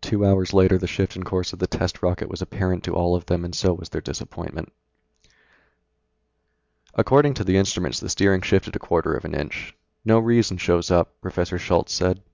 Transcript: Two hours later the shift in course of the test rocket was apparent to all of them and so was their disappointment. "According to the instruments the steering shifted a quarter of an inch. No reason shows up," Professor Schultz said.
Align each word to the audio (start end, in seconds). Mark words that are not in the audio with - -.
Two 0.00 0.26
hours 0.26 0.52
later 0.52 0.76
the 0.76 0.88
shift 0.88 1.14
in 1.14 1.22
course 1.22 1.52
of 1.52 1.60
the 1.60 1.68
test 1.68 2.02
rocket 2.02 2.28
was 2.28 2.42
apparent 2.42 2.82
to 2.82 2.96
all 2.96 3.14
of 3.14 3.26
them 3.26 3.44
and 3.44 3.54
so 3.54 3.72
was 3.74 3.90
their 3.90 4.00
disappointment. 4.00 4.72
"According 6.94 7.34
to 7.34 7.44
the 7.44 7.56
instruments 7.56 8.00
the 8.00 8.08
steering 8.08 8.40
shifted 8.40 8.74
a 8.74 8.80
quarter 8.80 9.14
of 9.14 9.24
an 9.24 9.36
inch. 9.36 9.72
No 10.04 10.18
reason 10.18 10.56
shows 10.56 10.90
up," 10.90 11.20
Professor 11.20 11.58
Schultz 11.60 11.92
said. 11.94 12.24